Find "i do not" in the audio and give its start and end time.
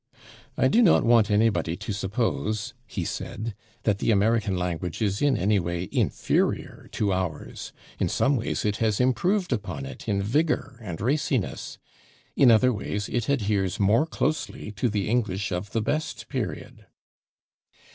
0.57-1.03